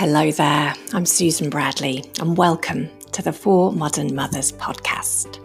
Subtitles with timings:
[0.00, 5.40] Hello there, I'm Susan Bradley, and welcome to the For Modern Mothers podcast,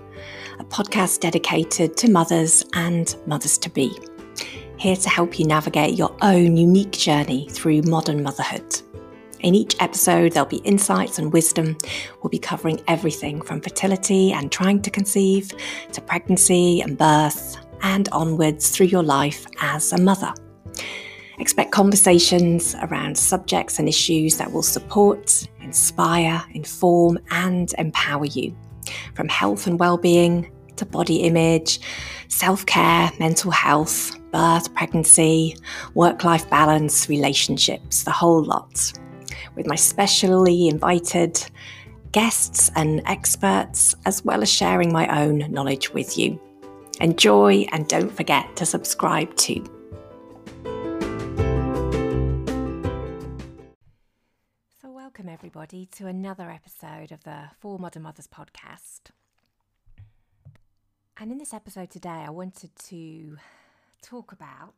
[0.60, 3.92] a podcast dedicated to mothers and mothers to be,
[4.78, 8.82] here to help you navigate your own unique journey through modern motherhood.
[9.42, 11.78] In each episode, there'll be insights and wisdom.
[12.24, 15.52] We'll be covering everything from fertility and trying to conceive
[15.92, 20.34] to pregnancy and birth and onwards through your life as a mother.
[21.38, 28.56] Expect conversations around subjects and issues that will support, inspire, inform, and empower you.
[29.16, 31.80] From health and well-being to body image,
[32.28, 35.58] self-care, mental health, birth, pregnancy,
[35.94, 38.94] work-life balance, relationships, the whole lot.
[39.56, 41.42] With my specially invited
[42.12, 46.40] guests and experts, as well as sharing my own knowledge with you.
[47.02, 49.66] Enjoy and don't forget to subscribe too.
[55.16, 59.12] Welcome everybody to another episode of the For Modern Mothers podcast.
[61.18, 63.38] And in this episode today, I wanted to
[64.02, 64.74] talk about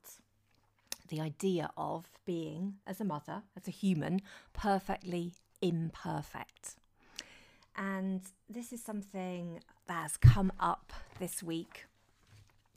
[1.08, 4.22] the idea of being, as a mother, as a human,
[4.54, 6.76] perfectly imperfect.
[7.76, 11.86] And this is something that has come up this week.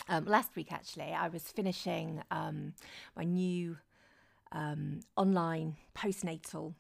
[0.09, 2.73] Um, last week, actually, I was finishing um,
[3.15, 3.77] my new
[4.51, 6.73] um, online postnatal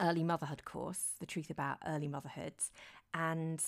[0.00, 2.54] early motherhood course, The Truth About Early Motherhood,
[3.12, 3.62] and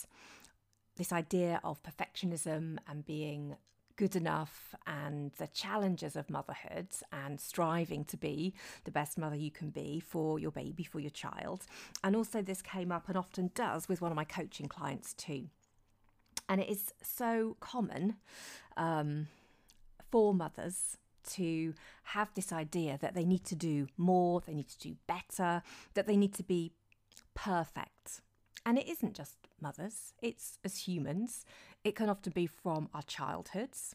[0.97, 3.57] this idea of perfectionism and being
[3.97, 8.55] good enough and the challenges of motherhood and striving to be
[8.85, 11.65] the best mother you can be for your baby, for your child.
[12.05, 15.49] And also, this came up and often does with one of my coaching clients too.
[16.49, 18.17] And it is so common
[18.77, 19.29] um,
[20.11, 20.99] for mothers
[21.35, 21.75] to
[22.05, 25.63] have this idea that they need to do more, they need to do better,
[25.95, 26.73] that they need to be
[27.35, 28.23] perfect.
[28.65, 31.45] And it isn't just mothers, it's as humans.
[31.85, 33.95] It can often be from our childhoods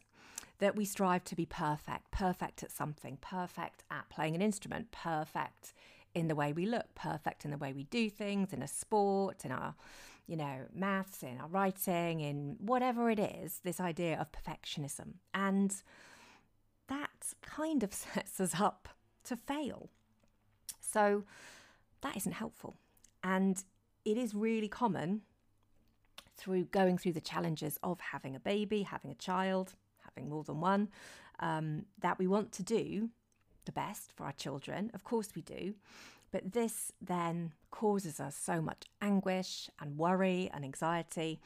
[0.58, 5.74] that we strive to be perfect, perfect at something, perfect at playing an instrument, perfect
[6.14, 9.44] in the way we look, perfect in the way we do things, in a sport,
[9.44, 9.74] in our,
[10.26, 15.14] you know, maths, in our writing, in whatever it is, this idea of perfectionism.
[15.34, 15.74] And
[16.88, 18.88] that kind of sets us up
[19.24, 19.88] to fail.
[20.80, 21.24] So
[22.02, 22.76] that isn't helpful.
[23.22, 23.62] And
[24.04, 25.22] it is really common
[26.36, 30.60] through going through the challenges of having a baby, having a child, having more than
[30.60, 30.88] one,
[31.40, 33.10] um, that we want to do
[33.64, 34.90] the best for our children.
[34.92, 35.74] Of course, we do.
[36.32, 41.40] But this then causes us so much anguish and worry and anxiety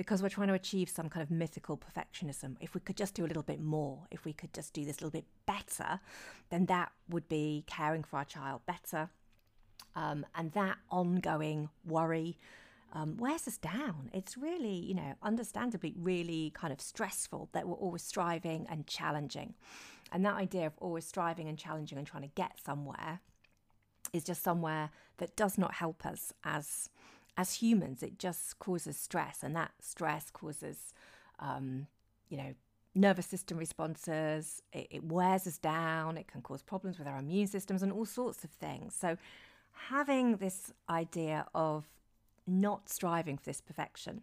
[0.00, 2.56] because we're trying to achieve some kind of mythical perfectionism.
[2.58, 4.96] If we could just do a little bit more, if we could just do this
[4.96, 6.00] a little bit better,
[6.48, 9.10] then that would be caring for our child better.
[9.94, 12.38] Um, and that ongoing worry
[12.94, 14.08] um, wears us down.
[14.14, 19.52] It's really, you know, understandably really kind of stressful that we're always striving and challenging.
[20.12, 23.20] And that idea of always striving and challenging and trying to get somewhere
[24.14, 24.88] is just somewhere
[25.18, 26.88] that does not help us as
[27.40, 28.02] as humans.
[28.02, 30.92] It just causes stress, and that stress causes,
[31.38, 31.86] um,
[32.28, 32.54] you know,
[32.94, 34.62] nervous system responses.
[34.72, 36.18] It, it wears us down.
[36.18, 38.94] It can cause problems with our immune systems and all sorts of things.
[38.94, 39.16] So,
[39.88, 41.86] having this idea of
[42.46, 44.20] not striving for this perfection,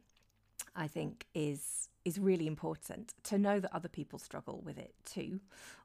[0.76, 5.42] I think, is is really important to know that other people struggle with it too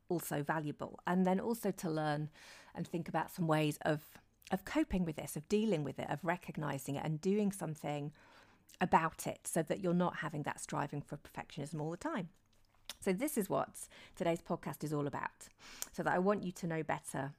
[0.09, 2.29] also valuable and then also to learn
[2.75, 4.03] and think about some ways of
[4.53, 8.13] of coping with this of dealing with it of recognizing it and doing something
[8.81, 12.29] about it so that you're not having that striving for perfectionism all the time
[13.01, 15.49] so this is what today's podcast is all about
[15.93, 17.33] so that i want you to know better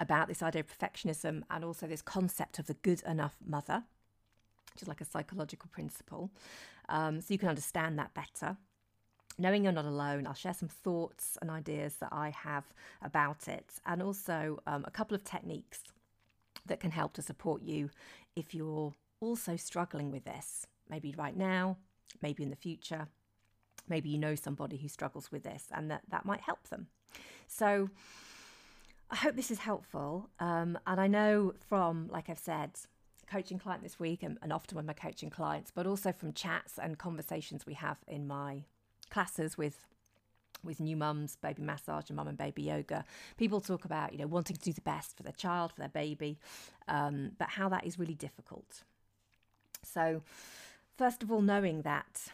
[0.00, 3.84] about this idea of perfectionism and also this concept of the good enough mother
[4.74, 6.30] which is like a psychological principle.
[6.88, 8.56] Um, so you can understand that better.
[9.38, 12.64] Knowing you're not alone, I'll share some thoughts and ideas that I have
[13.00, 15.80] about it, and also um, a couple of techniques
[16.66, 17.90] that can help to support you
[18.36, 21.78] if you're also struggling with this, maybe right now,
[22.20, 23.08] maybe in the future,
[23.88, 26.88] maybe you know somebody who struggles with this and that that might help them.
[27.46, 27.90] So,
[29.10, 30.30] I hope this is helpful.
[30.40, 32.70] Um, and I know from, like I've said,
[33.30, 36.78] coaching client this week and, and often with my coaching clients, but also from chats
[36.78, 38.64] and conversations we have in my
[39.10, 39.86] classes with
[40.64, 43.04] with new mums, baby massage and mum and baby yoga.
[43.36, 45.88] People talk about, you know, wanting to do the best for their child, for their
[45.88, 46.38] baby,
[46.88, 48.82] um, but how that is really difficult.
[49.82, 50.22] So,
[50.96, 52.28] first of all, knowing that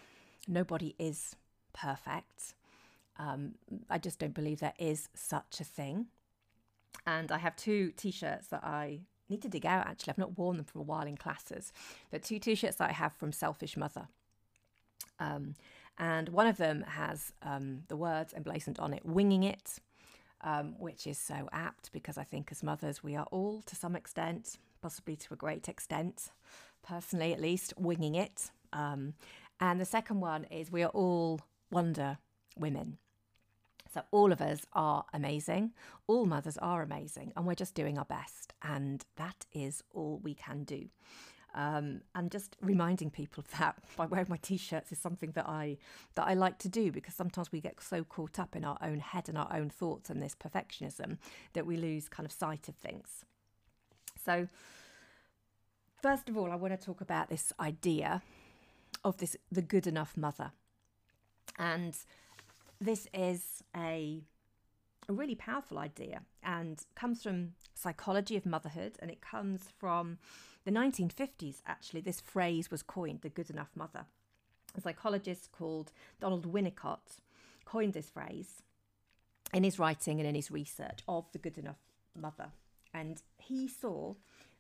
[0.47, 1.37] nobody is
[1.73, 2.55] perfect.
[3.19, 3.55] Um,
[3.91, 6.07] I just don't believe there is such a thing.
[7.07, 10.13] And I have two t shirts that I need to dig out actually.
[10.13, 11.73] I've not worn them for a while in classes,
[12.11, 14.09] but two t shirts that I have from Selfish Mother.
[15.19, 15.55] Um,
[15.99, 19.79] and one of them has um, the words emblazoned on it, winging it,
[20.43, 23.97] um, which is so apt because I think as mothers, we are all to some
[23.97, 26.31] extent, possibly to a great extent,
[26.87, 28.51] personally at least, winging it.
[28.73, 29.15] Um,
[29.61, 31.41] and the second one is we are all
[31.71, 32.19] Wonder
[32.57, 32.99] Women.
[33.93, 35.73] So all of us are amazing.
[36.07, 38.53] All mothers are amazing, and we're just doing our best.
[38.63, 40.89] And that is all we can do.
[41.55, 45.79] Um, and just reminding people of that by wearing my t-shirts is something that I
[46.15, 48.99] that I like to do because sometimes we get so caught up in our own
[49.01, 51.17] head and our own thoughts and this perfectionism
[51.55, 53.25] that we lose kind of sight of things.
[54.23, 54.49] So
[56.03, 58.23] first of all, I want to talk about this idea
[59.05, 60.53] of this the good enough mother.
[61.59, 61.97] And
[62.81, 64.23] this is a
[65.09, 70.19] a really powerful idea and comes from psychology of motherhood and it comes from
[70.65, 74.05] the 1950s actually this phrase was coined the good enough mother
[74.77, 77.21] a psychologist called donald winnicott
[77.65, 78.63] coined this phrase
[79.55, 81.79] in his writing and in his research of the good enough
[82.15, 82.49] mother
[82.93, 84.15] and he saw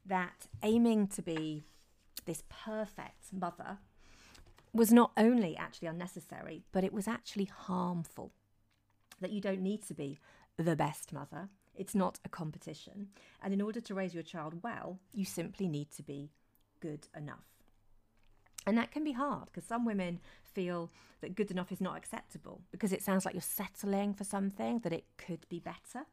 [0.06, 1.62] that aiming to be
[2.25, 3.79] this perfect mother
[4.73, 8.33] was not only actually unnecessary, but it was actually harmful.
[9.21, 10.21] That you don't need to be
[10.59, 11.49] the best mother.
[11.75, 13.09] It's not a competition.
[13.43, 16.33] And in order to raise your child well, you simply need to be
[16.81, 17.45] good enough.
[18.67, 20.91] And that can be hard because some women feel
[21.21, 24.93] that good enough is not acceptable because it sounds like you're settling for something, that
[24.93, 26.05] it could be better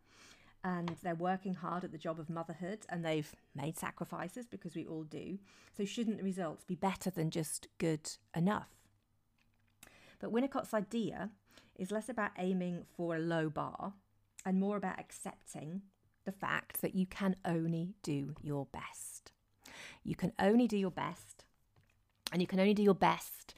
[0.66, 4.86] and they're working hard at the job of motherhood and they've made sacrifices because we
[4.86, 5.38] all do.
[5.78, 8.70] So, shouldn't the results be better than just good enough?
[10.20, 11.30] But Winnicott's idea
[11.76, 13.94] is less about aiming for a low bar
[14.46, 15.82] and more about accepting
[16.26, 19.32] the fact that you can only do your best.
[20.04, 21.46] You can only do your best,
[22.32, 23.54] and you can only do your best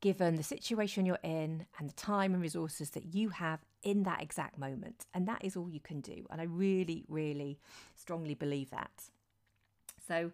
[0.00, 4.20] given the situation you're in and the time and resources that you have in that
[4.20, 5.06] exact moment.
[5.14, 6.26] And that is all you can do.
[6.30, 7.58] And I really, really
[7.94, 9.04] strongly believe that.
[10.06, 10.30] So,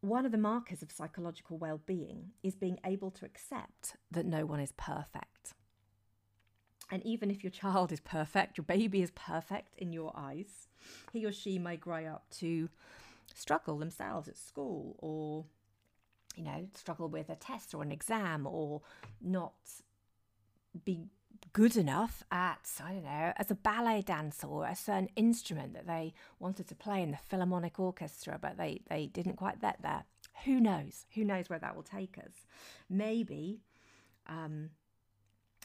[0.00, 4.44] one of the markers of psychological well being is being able to accept that no
[4.44, 5.29] one is perfect.
[6.90, 10.68] And even if your child is perfect, your baby is perfect in your eyes,
[11.12, 12.68] he or she may grow up to
[13.34, 15.44] struggle themselves at school or,
[16.36, 18.82] you know, struggle with a test or an exam or
[19.20, 19.54] not
[20.84, 21.06] be
[21.52, 25.86] good enough at, I don't know, as a ballet dancer or a certain instrument that
[25.86, 30.04] they wanted to play in the Philharmonic Orchestra, but they, they didn't quite get there.
[30.44, 31.06] Who knows?
[31.14, 32.46] Who knows where that will take us?
[32.88, 33.60] Maybe
[34.26, 34.70] um,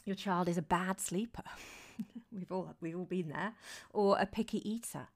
[0.06, 1.42] your child is a bad sleeper.
[2.32, 3.52] we've all we've all been there,
[3.90, 5.08] or a picky eater,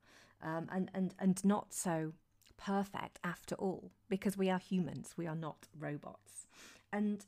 [0.42, 2.12] um, and and and not so
[2.58, 5.14] perfect after all, because we are humans.
[5.16, 6.46] We are not robots,
[6.92, 7.24] and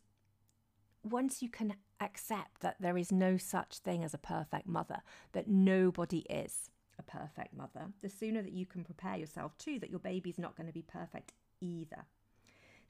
[1.05, 4.99] once you can accept that there is no such thing as a perfect mother,
[5.33, 9.91] that nobody is a perfect mother, the sooner that you can prepare yourself too that
[9.91, 12.05] your baby's not going to be perfect either.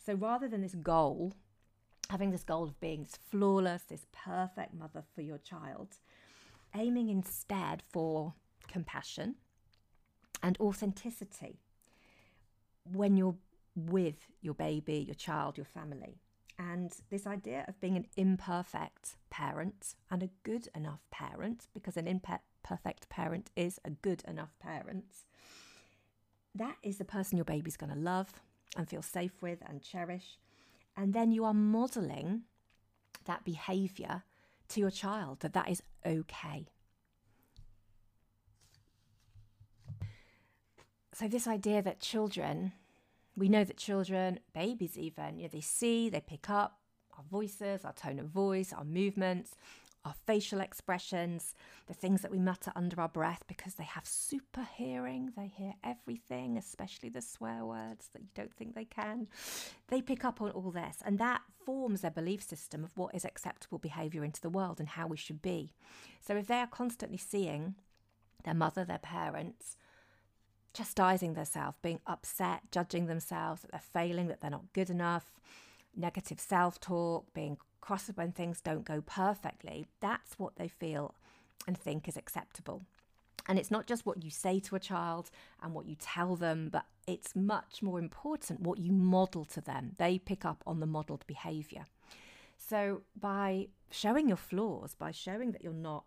[0.04, 1.34] So rather than this goal,
[2.12, 5.96] having this goal of being this flawless, this perfect mother for your child,
[6.76, 8.34] aiming instead for
[8.68, 9.34] compassion
[10.42, 11.58] and authenticity
[12.92, 13.36] when you're
[13.74, 16.18] with your baby, your child, your family.
[16.58, 22.06] And this idea of being an imperfect parent and a good enough parent, because an
[22.06, 25.24] imperfect parent is a good enough parent,
[26.54, 28.34] that is the person your baby's going to love
[28.76, 30.36] and feel safe with and cherish.
[30.96, 32.42] And then you are modeling
[33.24, 34.24] that behavior
[34.68, 36.66] to your child that that is okay.
[41.14, 42.72] So, this idea that children
[43.36, 46.78] we know that children, babies even, you know, they see, they pick up
[47.16, 49.56] our voices, our tone of voice, our movements,
[50.04, 51.54] our facial expressions,
[51.86, 55.32] the things that we mutter under our breath because they have super hearing.
[55.36, 59.28] They hear everything, especially the swear words that you don't think they can.
[59.88, 63.24] They pick up on all this, and that forms their belief system of what is
[63.24, 65.72] acceptable behavior into the world and how we should be.
[66.20, 67.76] So if they are constantly seeing
[68.44, 69.76] their mother, their parents,
[70.74, 75.32] chastising themselves, being upset, judging themselves that they're failing, that they're not good enough,
[75.94, 79.86] negative self talk, being cross when things don't go perfectly.
[80.00, 81.14] That's what they feel
[81.66, 82.82] and think is acceptable.
[83.46, 85.30] And it's not just what you say to a child
[85.62, 89.92] and what you tell them, but it's much more important what you model to them.
[89.98, 91.84] They pick up on the modeled behavior.
[92.56, 96.04] So, by showing your flaws, by showing that you're not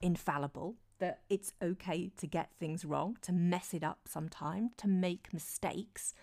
[0.00, 5.34] infallible, that it's okay to get things wrong, to mess it up sometime, to make
[5.34, 6.14] mistakes.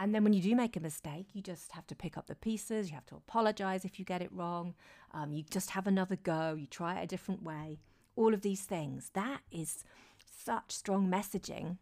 [0.00, 2.34] And then when you do make a mistake, you just have to pick up the
[2.34, 2.88] pieces.
[2.88, 4.74] You have to apologize if you get it wrong.
[5.12, 6.54] Um, you just have another go.
[6.58, 7.78] You try it a different way.
[8.16, 9.10] All of these things.
[9.14, 9.84] That is
[10.44, 11.78] such strong messaging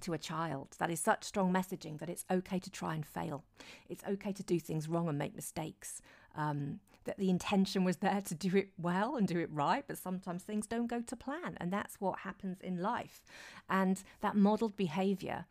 [0.00, 0.74] to a child.
[0.78, 3.44] That is such strong messaging that it's okay to try and fail.
[3.88, 6.02] It's okay to do things wrong and make mistakes.
[6.36, 9.98] Um, that the intention was there to do it well and do it right, but
[9.98, 11.56] sometimes things don't go to plan.
[11.58, 13.22] And that's what happens in life.
[13.68, 15.44] And that modeled behavior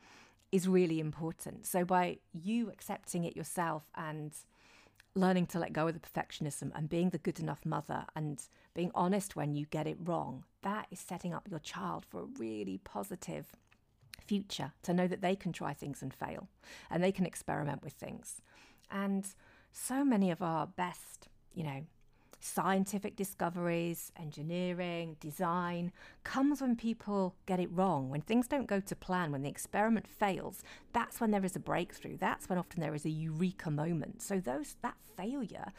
[0.53, 1.65] is really important.
[1.65, 4.31] So by you accepting it yourself and
[5.15, 8.39] learning to let go of the perfectionism and being the good enough mother and
[8.75, 12.27] being honest when you get it wrong, that is setting up your child for a
[12.37, 13.47] really positive
[14.21, 16.47] future to know that they can try things and fail
[16.91, 18.39] and they can experiment with things.
[18.91, 19.25] And
[19.71, 21.81] so many of our best, you know,
[22.43, 25.93] scientific discoveries, engineering, design
[26.25, 30.05] comes when people get it wrong, when things don't go to plan, when the experiment
[30.05, 30.61] fails.
[30.91, 32.17] That's when there is a breakthrough.
[32.17, 34.21] That's when often there is a eureka moment.
[34.21, 35.71] So those that failure.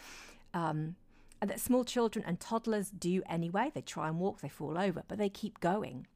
[0.55, 0.97] Um,
[1.41, 3.71] that small children and toddlers do anyway.
[3.75, 6.07] They try and walk, they fall over, but they keep going.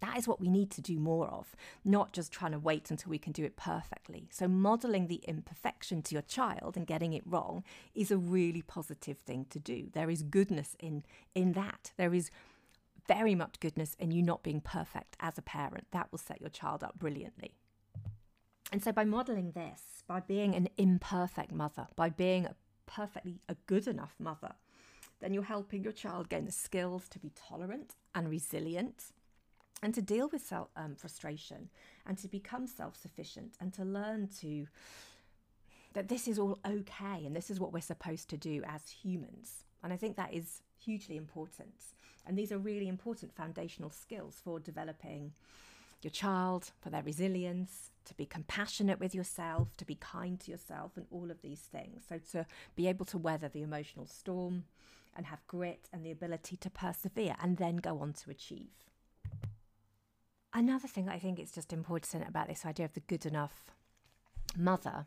[0.00, 3.10] That is what we need to do more of, not just trying to wait until
[3.10, 4.28] we can do it perfectly.
[4.30, 9.18] So, modeling the imperfection to your child and getting it wrong is a really positive
[9.18, 9.88] thing to do.
[9.92, 11.92] There is goodness in, in that.
[11.96, 12.30] There is
[13.08, 15.86] very much goodness in you not being perfect as a parent.
[15.92, 17.54] That will set your child up brilliantly.
[18.72, 22.54] And so, by modeling this, by being an imperfect mother, by being a
[22.86, 24.54] perfectly a good enough mother,
[25.20, 29.12] then you're helping your child gain the skills to be tolerant and resilient
[29.82, 31.68] and to deal with self, um, frustration
[32.06, 34.66] and to become self sufficient and to learn to
[35.92, 39.64] that this is all okay and this is what we're supposed to do as humans.
[39.82, 41.74] And I think that is hugely important.
[42.26, 45.32] And these are really important foundational skills for developing
[46.02, 50.92] your child, for their resilience, to be compassionate with yourself, to be kind to yourself,
[50.96, 52.04] and all of these things.
[52.08, 54.64] So, to be able to weather the emotional storm
[55.16, 58.70] and have grit and the ability to persevere and then go on to achieve.
[60.56, 63.72] Another thing I think is just important about this idea of the good enough
[64.56, 65.04] mother,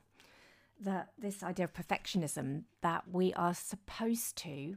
[0.79, 4.75] that this idea of perfectionism, that we are supposed to,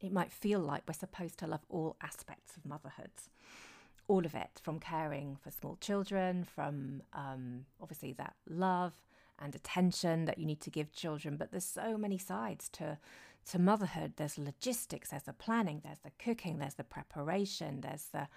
[0.00, 3.10] it might feel like we're supposed to love all aspects of motherhood,
[4.06, 8.92] all of it, from caring for small children, from um, obviously that love
[9.40, 11.36] and attention that you need to give children.
[11.36, 12.98] But there's so many sides to
[13.46, 14.12] to motherhood.
[14.16, 18.28] There's logistics, there's the planning, there's the cooking, there's the preparation, there's the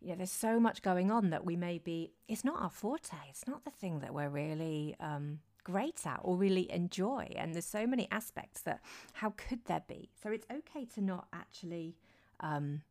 [0.00, 3.16] you know, there's so much going on that we may be, it's not our forte.
[3.28, 7.32] It's not the thing that we're really um, great at or really enjoy.
[7.36, 8.80] And there's so many aspects that,
[9.14, 10.10] how could there be?
[10.22, 11.96] So it's okay to not actually
[12.40, 12.82] um,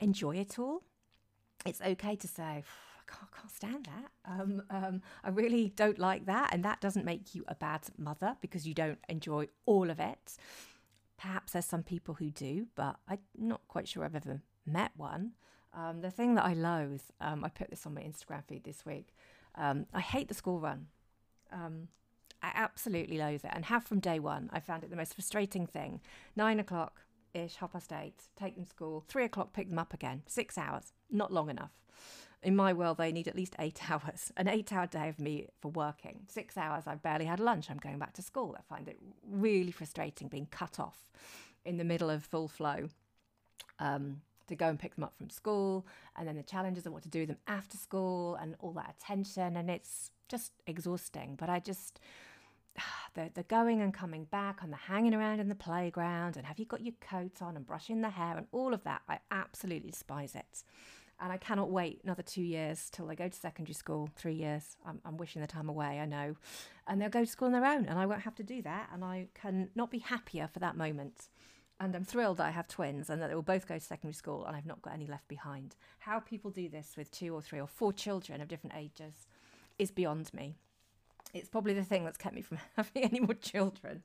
[0.00, 0.82] enjoy it all.
[1.66, 4.10] It's okay to say, I can't, can't stand that.
[4.24, 6.52] Um, um, I really don't like that.
[6.52, 10.36] And that doesn't make you a bad mother because you don't enjoy all of it.
[11.16, 15.32] Perhaps there's some people who do, but I'm not quite sure I've ever met one.
[15.76, 18.86] Um, the thing that I loathe, um, I put this on my Instagram feed this
[18.86, 19.08] week.
[19.56, 20.86] Um, I hate the school run.
[21.52, 21.88] Um,
[22.42, 24.50] I absolutely loathe it and have from day one.
[24.52, 26.00] I found it the most frustrating thing.
[26.36, 27.00] Nine o'clock
[27.32, 29.04] ish, half past eight, take them to school.
[29.08, 30.22] Three o'clock, pick them up again.
[30.26, 31.72] Six hours, not long enough.
[32.42, 34.32] In my world, they need at least eight hours.
[34.36, 36.20] An eight hour day of me for working.
[36.28, 37.70] Six hours, I've barely had lunch.
[37.70, 38.54] I'm going back to school.
[38.58, 41.10] I find it really frustrating being cut off
[41.64, 42.88] in the middle of full flow.
[43.78, 45.86] Um, to go and pick them up from school,
[46.16, 48.94] and then the challenges of what to do with them after school, and all that
[48.98, 51.36] attention, and it's just exhausting.
[51.38, 52.00] But I just
[53.14, 56.58] the the going and coming back and the hanging around in the playground and have
[56.58, 59.90] you got your coat on and brushing the hair and all of that I absolutely
[59.90, 60.64] despise it.
[61.20, 64.76] And I cannot wait another two years till they go to secondary school three years.
[64.84, 66.34] I'm, I'm wishing the time away I know.
[66.88, 68.90] And they'll go to school on their own and I won't have to do that
[68.92, 71.28] and I can not be happier for that moment
[71.80, 74.14] and I'm thrilled that I have twins and that they will both go to secondary
[74.14, 75.76] school and I've not got any left behind.
[75.98, 79.26] How people do this with two or three or four children of different ages
[79.78, 80.56] is beyond me.
[81.32, 84.02] It's probably the thing that's kept me from having any more children.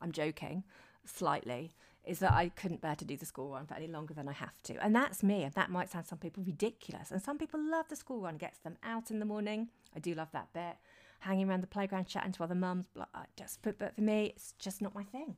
[0.00, 0.64] I'm joking
[1.04, 1.74] slightly,
[2.04, 4.32] is that I couldn't bear to do the school run for any longer than I
[4.32, 4.84] have to.
[4.84, 5.44] And that's me.
[5.44, 7.12] And that might sound some people ridiculous.
[7.12, 9.68] And some people love the school run, gets them out in the morning.
[9.94, 10.76] I do love that bit
[11.22, 12.86] hanging around the playground chatting to other mums.
[12.94, 15.36] But just but, but for me, it's just not my thing.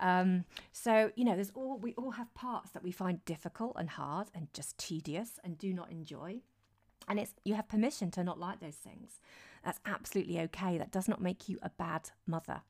[0.00, 3.90] Um, so you know, there's all we all have parts that we find difficult and
[3.90, 6.40] hard and just tedious and do not enjoy.
[7.08, 9.20] And it's you have permission to not like those things.
[9.64, 10.78] That's absolutely okay.
[10.78, 12.62] That does not make you a bad mother.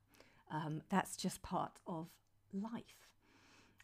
[0.51, 2.09] Um, that's just part of
[2.53, 3.09] life.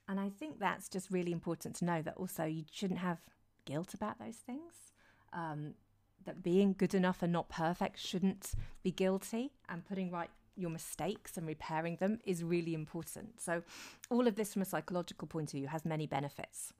[0.08, 3.18] And I think that's just really important to know that also you shouldn't have
[3.66, 4.73] guilt about those things.
[5.32, 5.75] Um,
[6.28, 11.38] that being good enough and not perfect shouldn't be guilty, and putting right your mistakes
[11.38, 13.40] and repairing them is really important.
[13.40, 13.62] So,
[14.11, 16.75] all of this from a psychological point of view has many benefits.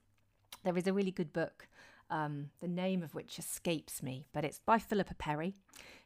[0.63, 1.67] There is a really good book,
[2.11, 5.55] um, the name of which escapes me, but it's by Philippa Perry,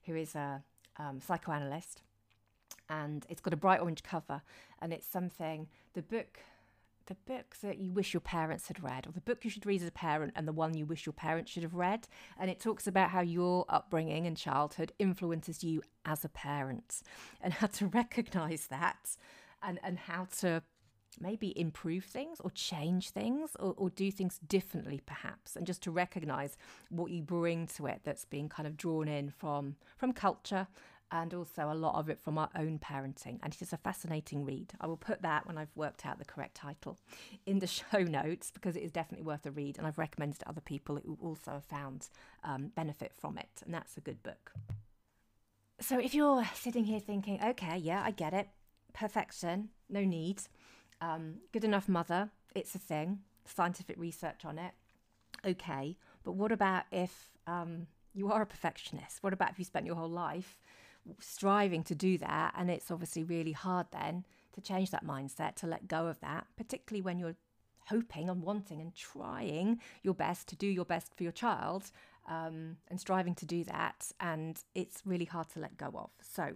[0.05, 0.63] who is a
[0.97, 2.01] um, psychoanalyst.
[2.89, 4.41] And it's got a bright orange cover,
[4.81, 6.39] and it's something, the book
[7.05, 9.81] the book that you wish your parents had read, or the book you should read
[9.81, 12.07] as a parent, and the one you wish your parents should have read.
[12.39, 17.01] And it talks about how your upbringing and childhood influences you as a parent,
[17.41, 19.17] and how to recognize that,
[19.62, 20.63] and and how to
[21.19, 25.91] maybe improve things or change things or, or do things differently perhaps and just to
[25.91, 26.57] recognize
[26.89, 30.67] what you bring to it that's being kind of drawn in from from culture
[31.13, 33.38] and also a lot of it from our own parenting.
[33.43, 34.74] And it is a fascinating read.
[34.82, 36.98] I will put that when i've worked out the correct title
[37.46, 40.50] in the show notes because it is definitely worth a read and i've recommended to
[40.50, 42.10] other people who also have found
[42.43, 44.51] um, benefit from it and that's a good book.
[45.79, 48.50] So if you're sitting here thinking okay yeah i get it.
[48.93, 50.41] Perfection no need.
[51.00, 54.72] Um, good enough mother, it's a thing, scientific research on it.
[55.46, 59.22] Okay, but what about if um, you are a perfectionist?
[59.22, 60.58] What about if you spent your whole life
[61.19, 65.67] striving to do that and it's obviously really hard then to change that mindset, to
[65.67, 67.36] let go of that, particularly when you're
[67.88, 71.91] hoping and wanting and trying your best to do your best for your child
[72.29, 74.12] um, and striving to do that.
[74.19, 76.10] And it's really hard to let go of.
[76.22, 76.53] So,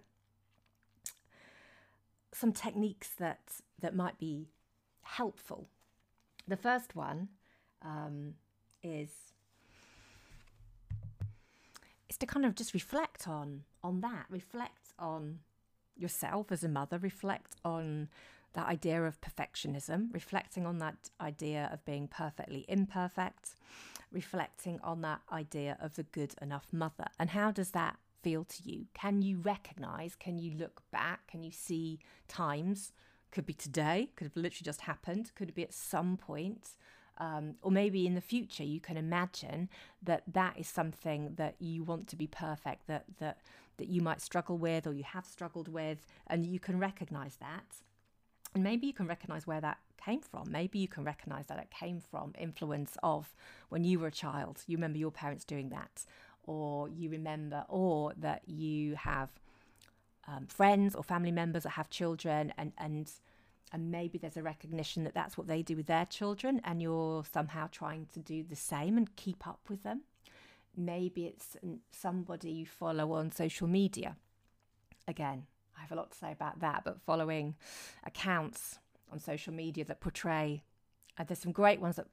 [2.33, 3.39] some techniques that
[3.79, 4.49] that might be
[5.01, 5.69] helpful.
[6.47, 7.29] The first one
[7.81, 8.35] um,
[8.83, 9.09] is
[12.09, 15.39] is to kind of just reflect on on that, reflect on
[15.95, 18.09] yourself as a mother, reflect on
[18.53, 23.51] that idea of perfectionism, reflecting on that idea of being perfectly imperfect,
[24.11, 27.07] reflecting on that idea of the good enough mother.
[27.19, 28.85] And how does that feel to you?
[28.93, 32.91] Can you recognize, can you look back, can you see times?
[33.31, 36.69] Could be today, could have literally just happened, could be at some point,
[37.19, 39.69] um, or maybe in the future you can imagine
[40.03, 43.39] that that is something that you want to be perfect, that that
[43.77, 47.77] that you might struggle with or you have struggled with, and you can recognize that.
[48.55, 50.51] And maybe you can recognize where that came from.
[50.51, 53.35] Maybe you can recognize that it came from influence of
[53.69, 54.63] when you were a child.
[54.67, 56.05] You remember your parents doing that,
[56.43, 59.29] or you remember, or that you have
[60.27, 63.11] um, friends or family members that have children, and and
[63.71, 67.23] and maybe there's a recognition that that's what they do with their children, and you're
[67.31, 70.01] somehow trying to do the same and keep up with them.
[70.75, 71.57] Maybe it's
[71.91, 74.15] somebody you follow on social media.
[75.07, 77.55] Again, I have a lot to say about that, but following
[78.05, 78.79] accounts
[79.11, 80.63] on social media that portray,
[81.17, 82.07] uh, there's some great ones that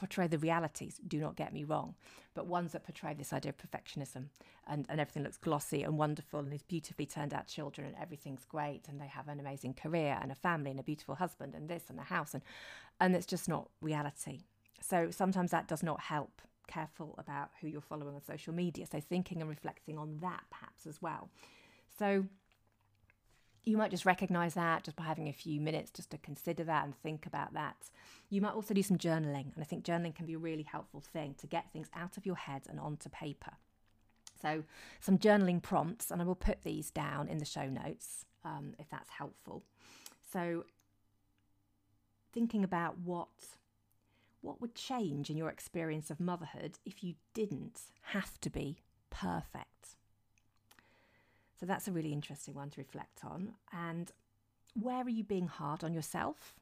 [0.00, 1.94] portray the realities, do not get me wrong,
[2.34, 4.28] but ones that portray this idea of perfectionism
[4.66, 8.46] and, and everything looks glossy and wonderful and these beautifully turned out children and everything's
[8.46, 11.68] great and they have an amazing career and a family and a beautiful husband and
[11.68, 12.42] this and a house and
[12.98, 14.40] and it's just not reality.
[14.80, 16.40] So sometimes that does not help.
[16.66, 18.86] Careful about who you're following on social media.
[18.90, 21.28] So thinking and reflecting on that perhaps as well.
[21.98, 22.26] So
[23.64, 26.84] you might just recognize that just by having a few minutes just to consider that
[26.84, 27.90] and think about that.
[28.30, 31.00] You might also do some journaling, and I think journaling can be a really helpful
[31.00, 33.52] thing to get things out of your head and onto paper.
[34.40, 34.64] So,
[35.00, 38.88] some journaling prompts, and I will put these down in the show notes um, if
[38.88, 39.64] that's helpful.
[40.32, 40.64] So,
[42.32, 43.28] thinking about what
[44.42, 48.78] what would change in your experience of motherhood if you didn't have to be
[49.10, 49.96] perfect.
[51.60, 53.52] So that's a really interesting one to reflect on.
[53.70, 54.10] And
[54.74, 56.54] where are you being hard on yourself?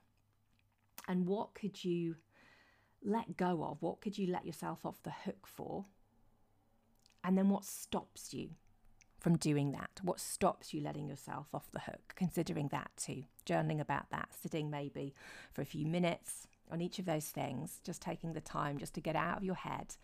[1.07, 2.17] And what could you
[3.05, 3.81] let go of?
[3.81, 5.85] What could you let yourself off the hook for?
[7.23, 8.51] And then what stops you
[9.21, 9.91] from doing that?
[10.03, 12.15] What stops you letting yourself off the hook?
[12.17, 15.15] Considering that too, journaling about that, sitting maybe
[15.53, 19.01] for a few minutes on each of those things, just taking the time just to
[19.01, 19.95] get out of your head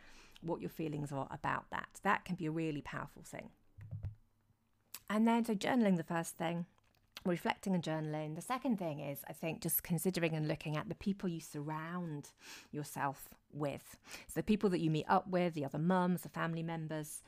[0.41, 2.01] what your feelings are about that.
[2.03, 3.51] That can be a really powerful thing.
[5.15, 6.67] And then, so journaling, the first thing,
[7.25, 8.35] reflecting and journaling.
[8.35, 12.31] The second thing is, I think, just considering and looking at the people you surround
[12.73, 13.97] yourself with.
[14.27, 17.23] So, the people that you meet up with, the other mums, the family members,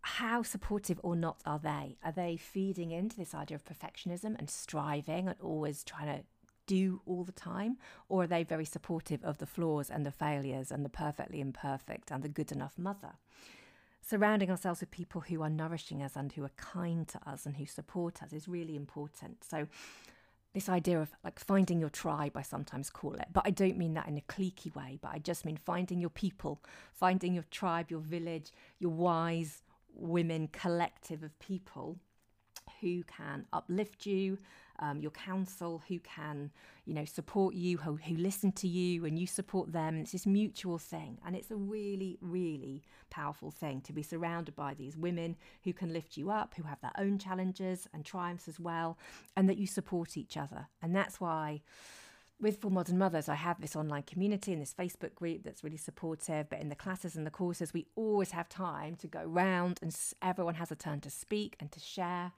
[0.00, 1.98] how supportive or not are they?
[2.02, 6.24] Are they feeding into this idea of perfectionism and striving and always trying to
[6.66, 7.76] do all the time?
[8.08, 12.10] Or are they very supportive of the flaws and the failures and the perfectly imperfect
[12.10, 13.18] and the good enough mother?
[14.06, 17.56] Surrounding ourselves with people who are nourishing us and who are kind to us and
[17.56, 19.44] who support us is really important.
[19.44, 19.66] So,
[20.52, 23.94] this idea of like finding your tribe, I sometimes call it, but I don't mean
[23.94, 26.62] that in a cliquey way, but I just mean finding your people,
[26.92, 29.62] finding your tribe, your village, your wise
[29.96, 31.98] women collective of people
[32.80, 34.38] who can uplift you,
[34.78, 36.50] um, your counsel, who can,
[36.84, 39.96] you know, support you, who, who listen to you and you support them.
[39.98, 41.18] It's this mutual thing.
[41.26, 45.92] And it's a really, really powerful thing to be surrounded by these women who can
[45.92, 48.98] lift you up, who have their own challenges and triumphs as well,
[49.36, 50.68] and that you support each other.
[50.82, 51.62] And that's why
[52.40, 55.76] with For Modern Mothers, I have this online community and this Facebook group that's really
[55.76, 56.50] supportive.
[56.50, 59.96] But in the classes and the courses, we always have time to go round and
[60.20, 62.32] everyone has a turn to speak and to share.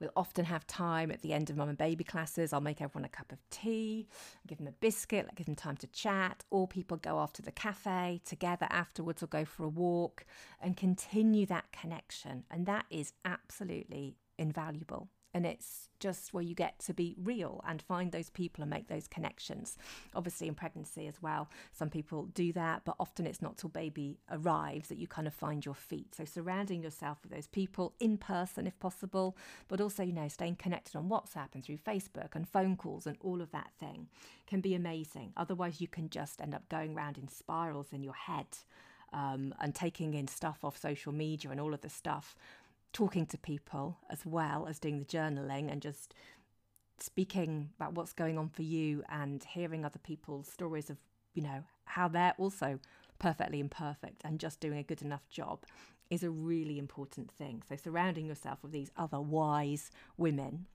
[0.00, 2.52] We'll often have time at the end of mum and baby classes.
[2.52, 4.06] I'll make everyone a cup of tea,
[4.46, 7.52] give them a biscuit, give them time to chat, or people go off to the
[7.52, 10.24] cafe together afterwards or go for a walk
[10.60, 12.44] and continue that connection.
[12.50, 17.82] And that is absolutely invaluable and it's just where you get to be real and
[17.82, 19.76] find those people and make those connections.
[20.14, 24.18] Obviously, in pregnancy as well, some people do that, but often it's not till baby
[24.30, 26.14] arrives that you kind of find your feet.
[26.14, 29.36] So, surrounding yourself with those people in person if possible,
[29.68, 33.16] but also, you know, staying connected on WhatsApp and through Facebook and phone calls and
[33.20, 34.08] all of that thing
[34.46, 35.32] can be amazing.
[35.36, 38.46] Otherwise, you can just end up going around in spirals in your head.
[39.10, 42.36] Um, and taking in stuff off social media and all of the stuff
[42.92, 46.14] talking to people as well as doing the journaling and just
[46.98, 50.96] speaking about what's going on for you and hearing other people's stories of,
[51.34, 52.78] you know, how they're also
[53.18, 55.64] perfectly imperfect and just doing a good enough job
[56.10, 57.62] is a really important thing.
[57.68, 60.66] So, surrounding yourself with these other wise women,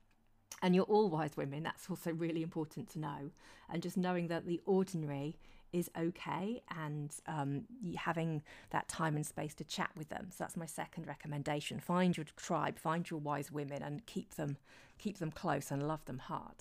[0.62, 3.30] and you're all wise women, that's also really important to know.
[3.68, 5.36] And just knowing that the ordinary
[5.74, 7.64] is okay and um,
[7.96, 10.28] having that time and space to chat with them.
[10.30, 11.80] So that's my second recommendation.
[11.80, 14.56] Find your tribe, find your wise women and keep them
[14.96, 16.54] keep them close and love them hard.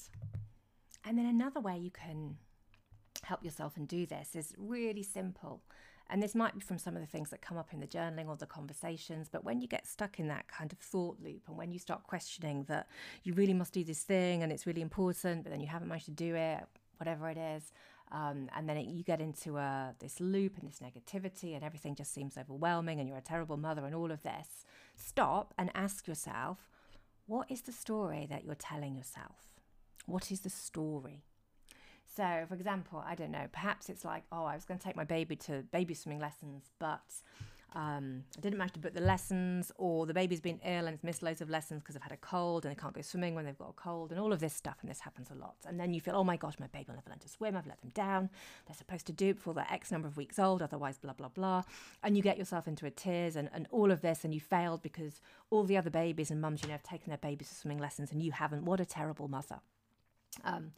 [1.05, 2.37] And then another way you can
[3.21, 5.61] help yourself and do this is really simple.
[6.09, 8.27] And this might be from some of the things that come up in the journaling
[8.27, 11.55] or the conversations, but when you get stuck in that kind of thought loop and
[11.55, 12.87] when you start questioning that
[13.23, 16.05] you really must do this thing and it's really important, but then you haven't managed
[16.05, 16.63] to do it,
[16.97, 17.71] whatever it is,
[18.13, 21.63] um, and then it, you get into a, uh, this loop and this negativity, and
[21.63, 24.65] everything just seems overwhelming, and you're a terrible mother, and all of this.
[24.95, 26.69] Stop and ask yourself
[27.25, 29.47] what is the story that you're telling yourself?
[30.05, 31.23] What is the story?
[32.05, 34.95] So, for example, I don't know, perhaps it's like, oh, I was going to take
[34.95, 37.01] my baby to baby swimming lessons, but
[37.75, 41.03] um, I didn't manage to book the lessons, or the baby's been ill and it's
[41.03, 43.45] missed loads of lessons because they've had a cold and they can't go swimming when
[43.45, 44.77] they've got a cold, and all of this stuff.
[44.81, 45.55] And this happens a lot.
[45.67, 47.57] And then you feel, oh my gosh, my baby will never learn to swim.
[47.57, 48.29] I've let them down.
[48.67, 51.29] They're supposed to do it before they're X number of weeks old, otherwise, blah, blah,
[51.29, 51.63] blah.
[52.03, 54.83] And you get yourself into a tears and, and all of this, and you failed
[54.83, 57.79] because all the other babies and mums, you know, have taken their babies to swimming
[57.79, 58.65] lessons and you haven't.
[58.65, 59.59] What a terrible mother.
[60.43, 60.73] Um,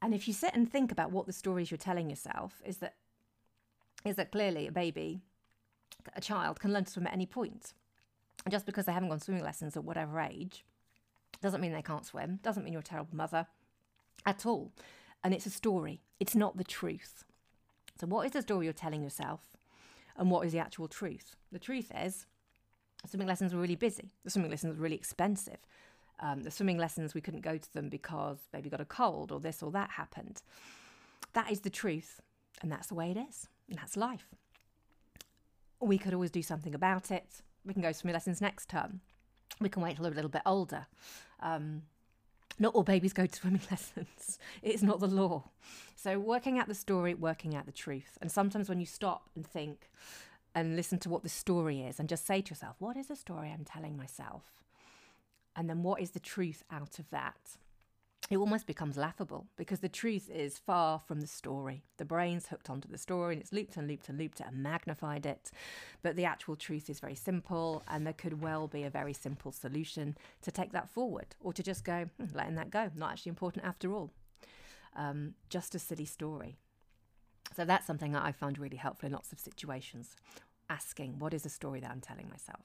[0.00, 2.94] and if you sit and think about what the stories you're telling yourself, is that
[4.04, 5.22] is that clearly a baby
[6.14, 7.72] a child can learn to swim at any point.
[8.44, 10.64] And just because they haven't gone swimming lessons at whatever age
[11.40, 13.46] doesn't mean they can't swim, doesn't mean you're a terrible mother
[14.26, 14.72] at all.
[15.22, 17.24] And it's a story, it's not the truth.
[17.98, 19.40] So, what is the story you're telling yourself?
[20.16, 21.36] And what is the actual truth?
[21.50, 22.26] The truth is,
[23.08, 24.12] swimming lessons were really busy.
[24.24, 25.58] The swimming lessons were really expensive.
[26.20, 29.40] Um, the swimming lessons, we couldn't go to them because baby got a cold or
[29.40, 30.42] this or that happened.
[31.32, 32.20] That is the truth.
[32.62, 33.48] And that's the way it is.
[33.68, 34.28] And that's life
[35.86, 37.42] we could always do something about it.
[37.64, 39.00] We can go swimming lessons next term.
[39.60, 40.86] We can wait till they're a little bit older.
[41.40, 41.82] Um,
[42.58, 44.38] not all babies go to swimming lessons.
[44.62, 45.50] It's not the law.
[45.96, 48.18] So, working out the story, working out the truth.
[48.20, 49.90] And sometimes when you stop and think
[50.54, 53.16] and listen to what the story is and just say to yourself, what is the
[53.16, 54.62] story I'm telling myself?
[55.56, 57.56] And then what is the truth out of that?
[58.30, 61.84] It almost becomes laughable because the truth is far from the story.
[61.98, 65.26] The brain's hooked onto the story and it's looped and looped and looped and magnified
[65.26, 65.50] it.
[66.02, 69.52] But the actual truth is very simple, and there could well be a very simple
[69.52, 73.30] solution to take that forward or to just go, hmm, letting that go, not actually
[73.30, 74.10] important after all.
[74.96, 76.56] Um, just a silly story.
[77.54, 80.16] So that's something that I found really helpful in lots of situations.
[80.70, 82.62] Asking, what is the story that I'm telling myself?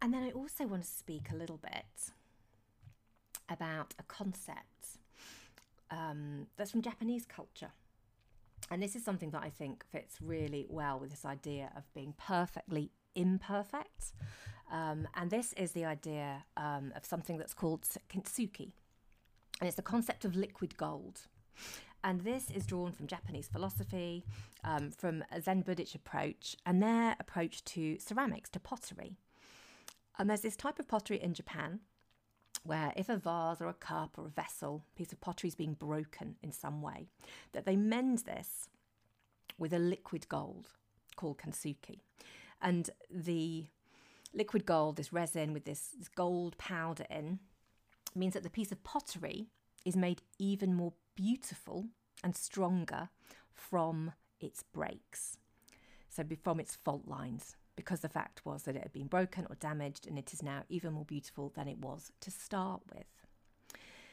[0.00, 2.12] And then I also want to speak a little bit
[3.50, 4.98] about a concept
[5.90, 7.72] um, that's from Japanese culture.
[8.70, 12.14] And this is something that I think fits really well with this idea of being
[12.16, 14.12] perfectly imperfect.
[14.70, 18.70] Um, and this is the idea um, of something that's called kintsugi.
[19.60, 21.22] And it's the concept of liquid gold.
[22.02, 24.24] And this is drawn from Japanese philosophy,
[24.64, 29.16] um, from a Zen Buddhist approach, and their approach to ceramics, to pottery.
[30.18, 31.80] And there's this type of pottery in Japan
[32.62, 35.74] where if a vase or a cup or a vessel, piece of pottery is being
[35.74, 37.08] broken in some way,
[37.52, 38.68] that they mend this
[39.58, 40.68] with a liquid gold
[41.16, 42.00] called kintsugi.
[42.62, 43.66] And the
[44.34, 47.38] liquid gold, this resin with this, this gold powder in,
[48.14, 49.46] means that the piece of pottery
[49.84, 51.86] is made even more beautiful
[52.22, 53.08] and stronger
[53.52, 55.36] from its breaks.
[56.08, 59.54] So, from its fault lines, because the fact was that it had been broken or
[59.54, 63.06] damaged and it is now even more beautiful than it was to start with.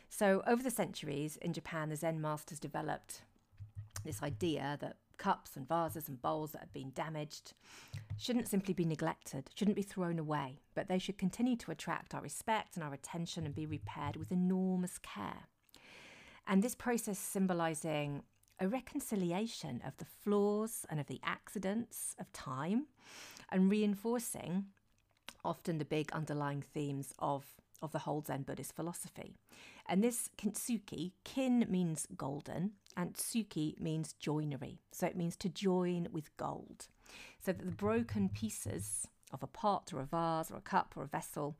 [0.07, 3.23] So, over the centuries in Japan, the Zen masters developed
[4.05, 7.51] this idea that cups and vases and bowls that have been damaged
[8.17, 12.21] shouldn't simply be neglected, shouldn't be thrown away, but they should continue to attract our
[12.21, 15.49] respect and our attention and be repaired with enormous care.
[16.47, 18.23] And this process symbolizing
[18.61, 22.87] a reconciliation of the flaws and of the accidents of time
[23.51, 24.65] and reinforcing
[25.43, 27.45] often the big underlying themes of,
[27.81, 29.35] of the whole Zen Buddhist philosophy.
[29.87, 34.79] And this kintsugi, kin means golden, and tsugi means joinery.
[34.91, 36.87] So it means to join with gold.
[37.39, 41.03] So that the broken pieces of a pot or a vase or a cup or
[41.03, 41.55] a vessel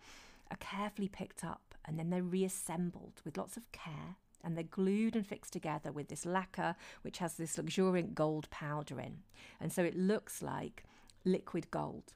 [0.52, 5.15] are carefully picked up and then they're reassembled with lots of care and they're glued
[5.15, 9.19] and fixed together with this lacquer, which has this luxuriant gold powder in.
[9.60, 10.84] And so it looks like
[11.28, 12.13] liquid gold.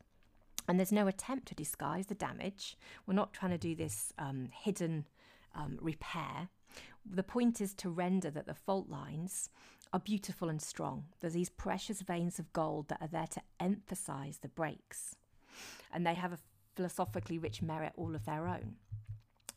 [0.67, 2.77] And there's no attempt to disguise the damage.
[3.05, 5.05] We're not trying to do this um, hidden
[5.55, 6.49] um, repair.
[7.05, 9.49] The point is to render that the fault lines
[9.93, 11.05] are beautiful and strong.
[11.19, 15.15] There's these precious veins of gold that are there to emphasize the breaks.
[15.91, 16.39] And they have a
[16.75, 18.75] philosophically rich merit all of their own.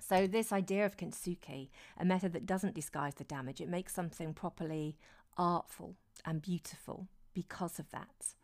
[0.00, 4.34] So, this idea of kintsugi, a method that doesn't disguise the damage, it makes something
[4.34, 4.96] properly
[5.38, 8.34] artful and beautiful because of that.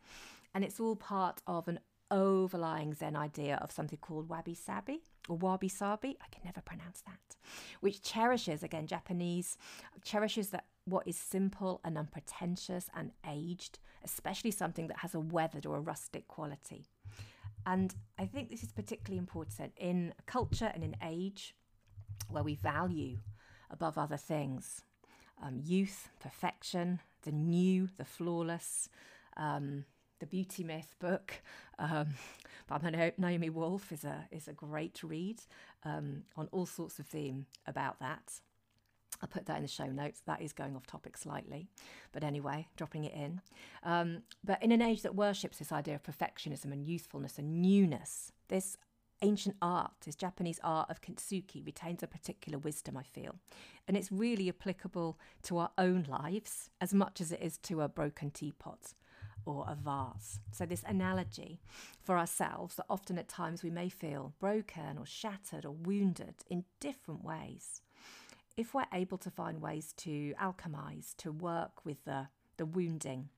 [0.53, 5.37] And it's all part of an overlying Zen idea of something called wabi sabi or
[5.37, 6.17] wabi sabi.
[6.21, 7.37] I can never pronounce that,
[7.79, 9.57] which cherishes, again, Japanese,
[10.03, 15.65] cherishes that what is simple and unpretentious and aged, especially something that has a weathered
[15.65, 16.85] or a rustic quality.
[17.65, 21.55] And I think this is particularly important in culture and in age
[22.29, 23.19] where we value
[23.69, 24.81] above other things
[25.43, 28.89] um, youth, perfection, the new, the flawless,
[29.37, 29.85] um,
[30.21, 31.41] the Beauty Myth book
[31.79, 32.07] um,
[32.67, 35.41] by Naomi Wolf is a is a great read
[35.83, 38.39] um, on all sorts of theme about that.
[39.21, 40.21] I'll put that in the show notes.
[40.25, 41.67] That is going off topic slightly,
[42.11, 43.41] but anyway, dropping it in.
[43.83, 48.31] Um, but in an age that worships this idea of perfectionism and youthfulness and newness,
[48.47, 48.77] this
[49.23, 53.35] ancient art, this Japanese art of kintsugi, retains a particular wisdom, I feel.
[53.87, 57.89] And it's really applicable to our own lives as much as it is to a
[57.89, 58.93] broken teapot
[59.45, 60.39] or a vase.
[60.51, 61.61] So, this analogy
[62.03, 66.65] for ourselves that often at times we may feel broken or shattered or wounded in
[66.79, 67.81] different ways
[68.57, 72.27] if we're able to find ways to alchemize, to work with the,
[72.57, 73.29] the wounding,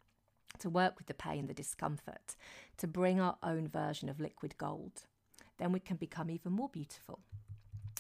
[0.60, 2.36] to work with the pain, the discomfort,
[2.78, 5.04] to bring our own version of liquid gold,
[5.60, 7.20] then we can become even more beautiful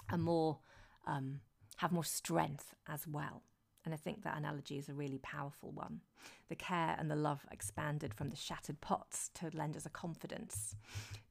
[0.09, 0.59] and more
[1.05, 1.39] um,
[1.77, 3.43] have more strength as well.
[3.85, 6.01] And I think that analogy is a really powerful one.
[6.47, 10.75] The care and the love expanded from the shattered pots to lend us a confidence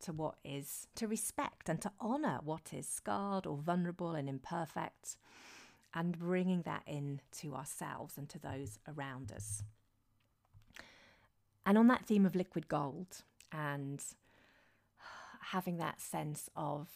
[0.00, 5.16] to what is, to respect and to honour what is scarred or vulnerable and imperfect,
[5.94, 9.62] and bringing that in to ourselves and to those around us.
[11.64, 14.02] And on that theme of liquid gold and
[15.40, 16.88] having that sense of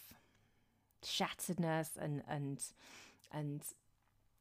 [1.03, 2.63] shatteredness and and
[3.31, 3.61] and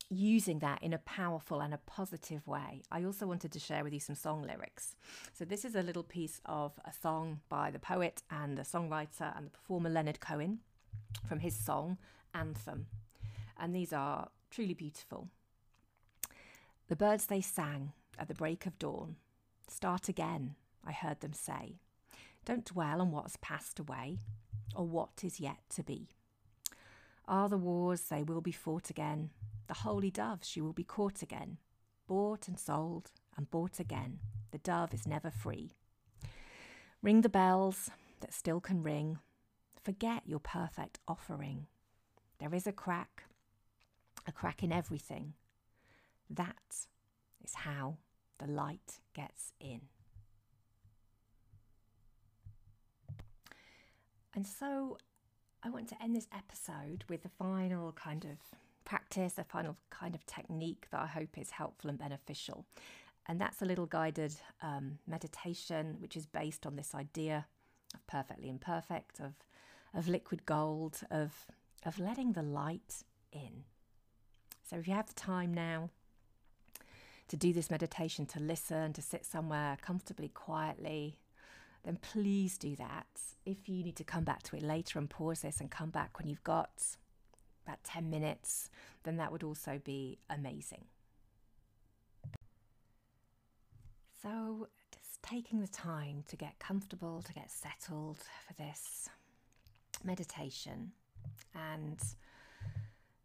[0.08, 2.82] using that in a powerful and a positive way.
[2.90, 4.94] I also wanted to share with you some song lyrics.
[5.32, 9.36] So this is a little piece of a song by the poet and the songwriter
[9.36, 10.60] and the performer Leonard Cohen
[11.28, 11.98] from his song
[12.34, 12.86] Anthem.
[13.58, 15.28] And these are truly beautiful.
[16.88, 19.16] The birds they sang at the break of dawn,
[19.68, 20.54] Start again,
[20.86, 21.80] I heard them say.
[22.44, 24.20] Don't dwell on what's passed away,
[24.76, 26.10] or what is yet to be.
[27.26, 29.30] Are the wars they will be fought again,
[29.66, 31.58] the holy dove she will be caught again,
[32.06, 34.18] bought and sold and bought again.
[34.50, 35.72] The dove is never free.
[37.02, 39.18] Ring the bells that still can ring.
[39.82, 41.66] Forget your perfect offering.
[42.38, 43.24] There is a crack,
[44.26, 45.34] a crack in everything.
[46.28, 46.86] That
[47.44, 47.98] is how
[48.38, 49.82] the light gets in.
[54.34, 54.98] And so
[55.62, 60.14] I want to end this episode with the final kind of practice, a final kind
[60.14, 62.64] of technique that I hope is helpful and beneficial.
[63.26, 67.46] And that's a little guided um, meditation, which is based on this idea
[67.92, 69.34] of perfectly imperfect, of,
[69.92, 71.46] of liquid gold, of
[71.86, 73.64] of letting the light in.
[74.68, 75.90] So if you have the time now
[77.28, 81.18] to do this meditation, to listen, to sit somewhere comfortably, quietly,
[81.84, 83.06] then please do that.
[83.44, 86.18] If you need to come back to it later and pause this and come back
[86.18, 86.96] when you've got
[87.66, 88.70] about 10 minutes,
[89.04, 90.84] then that would also be amazing.
[94.22, 99.08] So, just taking the time to get comfortable, to get settled for this
[100.04, 100.92] meditation.
[101.54, 101.98] And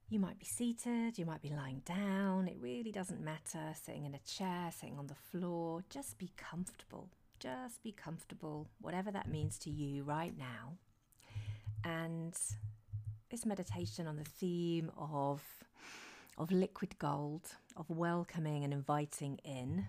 [0.10, 3.74] you might be seated, you might be lying down, it really doesn't matter.
[3.82, 7.10] Sitting in a chair, sitting on the floor, just be comfortable.
[7.40, 10.74] Just be comfortable, whatever that means to you right now.
[11.84, 12.36] And
[13.32, 15.42] this meditation on the theme of,
[16.38, 19.86] of liquid gold, of welcoming and inviting in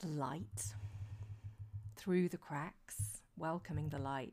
[0.00, 0.74] the light
[1.94, 4.32] through the cracks, welcoming the light.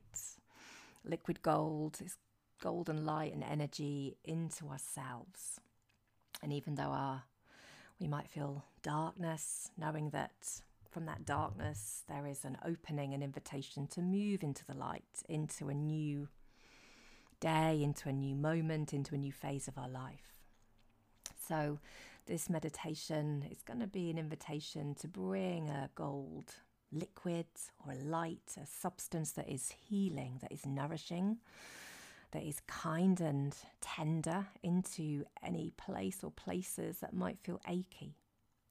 [1.05, 2.17] Liquid gold is
[2.59, 5.59] golden light and energy into ourselves.
[6.41, 7.23] And even though our
[7.99, 10.31] we might feel darkness, knowing that
[10.89, 15.69] from that darkness there is an opening, an invitation to move into the light, into
[15.69, 16.29] a new
[17.39, 20.33] day, into a new moment, into a new phase of our life.
[21.47, 21.79] So,
[22.25, 26.51] this meditation is going to be an invitation to bring a gold
[26.91, 27.45] liquid
[27.85, 31.37] or a light, a substance that is healing, that is nourishing,
[32.31, 38.17] that is kind and tender into any place or places that might feel achy,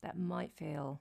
[0.03, 1.01] that might feel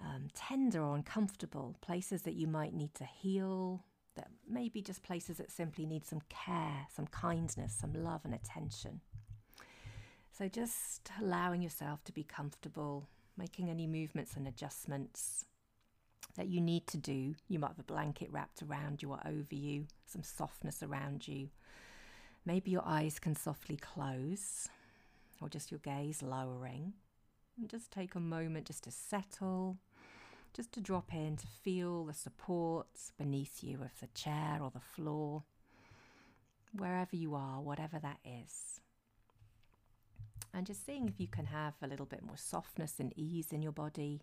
[0.00, 3.84] um, tender or uncomfortable, places that you might need to heal,
[4.16, 9.00] that maybe just places that simply need some care, some kindness, some love and attention.
[10.36, 15.44] So just allowing yourself to be comfortable, making any movements and adjustments
[16.36, 17.34] that you need to do.
[17.48, 21.48] You might have a blanket wrapped around you or over you, some softness around you.
[22.46, 24.68] Maybe your eyes can softly close
[25.40, 26.94] or just your gaze lowering.
[27.58, 29.76] And just take a moment just to settle,
[30.54, 34.80] just to drop in, to feel the support beneath you of the chair or the
[34.80, 35.44] floor,
[36.76, 38.80] wherever you are, whatever that is.
[40.52, 43.62] And just seeing if you can have a little bit more softness and ease in
[43.62, 44.22] your body,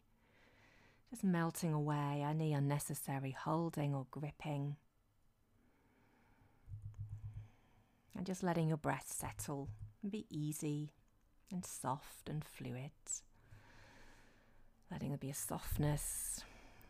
[1.09, 4.75] just melting away any unnecessary holding or gripping.
[8.15, 9.69] And just letting your breath settle
[10.01, 10.91] and be easy
[11.49, 12.91] and soft and fluid
[14.91, 16.43] letting there be a softness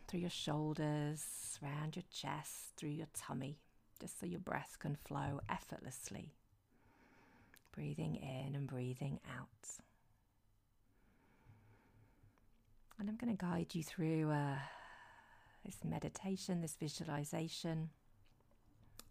[0.08, 3.60] through your shoulders, around your chest, through your tummy,
[4.00, 6.34] just so your breath can flow effortlessly.
[7.74, 9.70] Breathing in and breathing out.
[13.00, 14.58] And I'm going to guide you through uh,
[15.66, 17.90] this meditation, this visualization.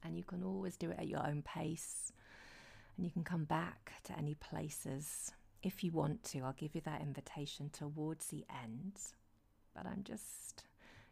[0.04, 2.12] And you can always do it at your own pace.
[2.96, 5.32] And you can come back to any places
[5.66, 8.92] if you want to, I'll give you that invitation towards the end.
[9.74, 10.62] But I'm just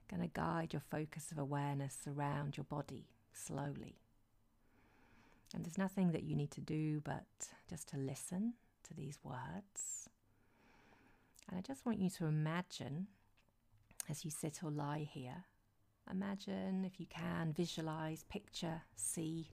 [0.09, 3.97] going to guide your focus of awareness around your body slowly.
[5.53, 7.27] And there's nothing that you need to do but
[7.69, 10.09] just to listen to these words.
[11.49, 13.09] And I just want you to imagine
[14.09, 15.45] as you sit or lie here,
[16.09, 19.49] imagine if you can, visualize, picture, see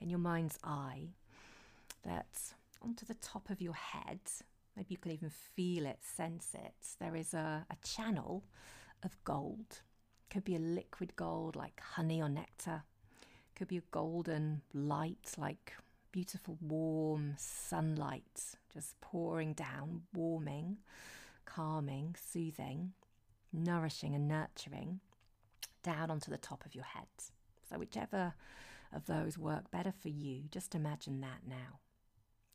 [0.00, 1.10] in your mind's eye
[2.04, 4.20] that onto the top of your head.
[4.76, 6.74] Maybe you can even feel it, sense it.
[6.98, 8.44] There is a, a channel
[9.02, 9.82] of gold.
[10.30, 12.82] Could be a liquid gold like honey or nectar.
[13.56, 15.74] Could be a golden light like
[16.12, 20.78] beautiful warm sunlight just pouring down, warming,
[21.44, 22.92] calming, soothing,
[23.52, 25.00] nourishing and nurturing
[25.82, 27.08] down onto the top of your head.
[27.68, 28.34] So, whichever
[28.92, 31.80] of those work better for you, just imagine that now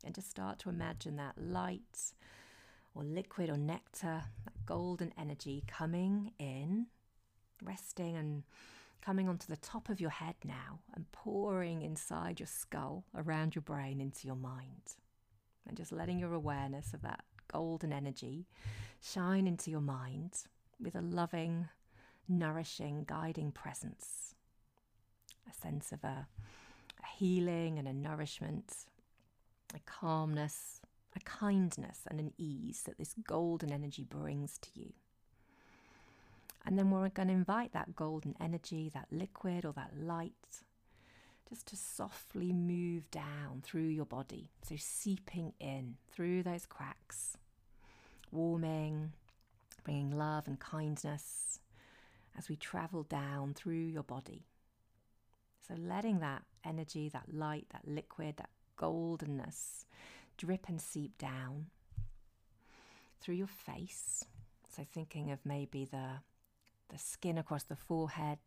[0.03, 2.13] and just start to imagine that light
[2.93, 6.87] or liquid or nectar, that golden energy coming in,
[7.63, 8.43] resting and
[9.01, 13.61] coming onto the top of your head now and pouring inside your skull, around your
[13.61, 14.95] brain, into your mind.
[15.67, 18.47] And just letting your awareness of that golden energy
[19.01, 20.33] shine into your mind
[20.79, 21.67] with a loving,
[22.27, 24.35] nourishing, guiding presence.
[25.49, 26.27] A sense of a,
[27.03, 28.73] a healing and a nourishment
[29.75, 30.81] a calmness,
[31.15, 34.93] a kindness, and an ease that this golden energy brings to you.
[36.65, 40.63] And then we're going to invite that golden energy, that liquid or that light,
[41.47, 44.49] just to softly move down through your body.
[44.67, 47.37] So seeping in through those cracks,
[48.31, 49.11] warming,
[49.83, 51.59] bringing love and kindness
[52.37, 54.47] as we travel down through your body.
[55.67, 59.85] So letting that energy, that light, that liquid, that goldenness
[60.37, 61.67] drip and seep down
[63.19, 64.25] through your face.
[64.75, 66.21] So thinking of maybe the
[66.89, 68.37] the skin across the forehead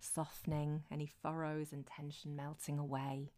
[0.00, 3.32] softening, any furrows and tension melting away,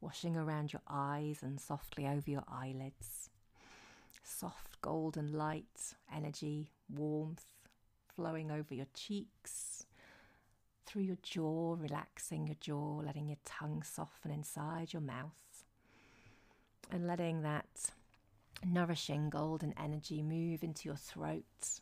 [0.00, 3.30] washing around your eyes and softly over your eyelids.
[4.24, 7.44] Soft golden light, energy, warmth
[8.14, 9.86] flowing over your cheeks,
[10.84, 15.40] through your jaw, relaxing your jaw, letting your tongue soften inside your mouth,
[16.92, 17.66] and letting that
[18.64, 21.80] nourishing golden energy move into your throat.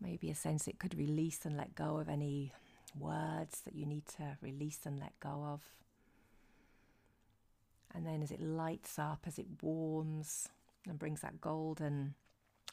[0.00, 2.52] Maybe a sense it could release and let go of any
[2.98, 5.62] words that you need to release and let go of.
[7.94, 10.48] And then as it lights up, as it warms
[10.88, 12.14] and brings that golden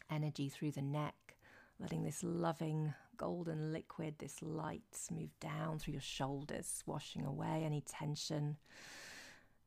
[0.09, 1.35] energy through the neck,
[1.79, 7.81] letting this loving golden liquid, this light, move down through your shoulders, washing away any
[7.81, 8.57] tension,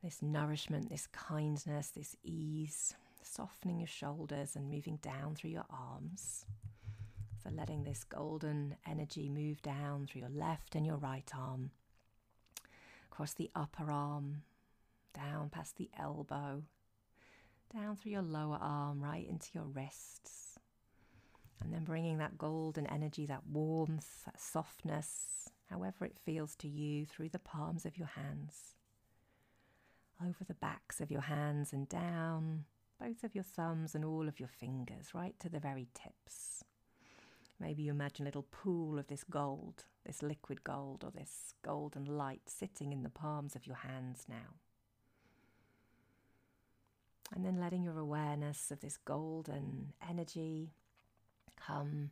[0.02, 6.44] this nourishment, this kindness, this ease, softening your shoulders and moving down through your arms.
[7.42, 11.70] So, letting this golden energy move down through your left and your right arm,
[13.10, 14.42] across the upper arm,
[15.14, 16.62] down past the elbow,
[17.72, 20.58] down through your lower arm, right into your wrists.
[21.62, 27.06] And then bringing that golden energy, that warmth, that softness, however it feels to you,
[27.06, 28.74] through the palms of your hands,
[30.26, 32.64] over the backs of your hands and down
[33.00, 36.62] both of your thumbs and all of your fingers, right to the very tips.
[37.58, 42.04] Maybe you imagine a little pool of this gold, this liquid gold, or this golden
[42.04, 44.54] light sitting in the palms of your hands now.
[47.34, 50.74] And then letting your awareness of this golden energy
[51.56, 52.10] come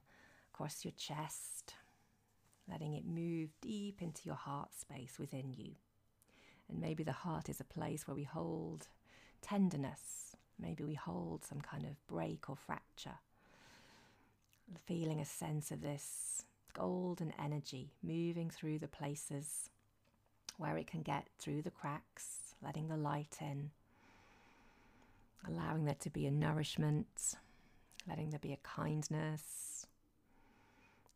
[0.53, 1.75] across your chest,
[2.69, 5.73] letting it move deep into your heart space within you.
[6.71, 8.89] And maybe the heart is a place where we hold
[9.43, 10.37] tenderness.
[10.59, 13.19] Maybe we hold some kind of break or fracture.
[14.87, 19.71] Feeling a sense of this golden energy moving through the places
[20.59, 23.71] where it can get through the cracks, letting the light in,
[25.49, 27.35] allowing there to be a nourishment,
[28.07, 29.87] letting there be a kindness,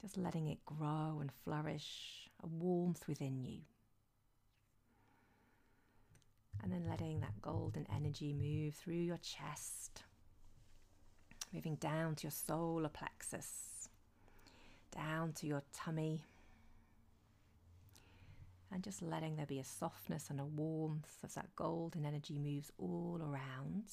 [0.00, 3.58] just letting it grow and flourish, a warmth within you.
[6.62, 10.02] And then letting that golden energy move through your chest,
[11.52, 13.88] moving down to your solar plexus,
[14.94, 16.22] down to your tummy,
[18.72, 22.72] and just letting there be a softness and a warmth as that golden energy moves
[22.78, 23.84] all around,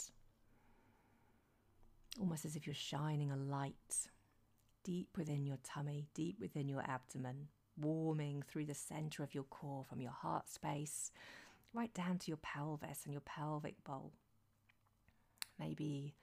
[2.20, 4.08] almost as if you're shining a light
[4.84, 7.48] deep within your tummy, deep within your abdomen,
[7.80, 11.12] warming through the center of your core from your heart space
[11.74, 14.12] right down to your pelvis and your pelvic bowl.
[15.60, 16.16] Maybe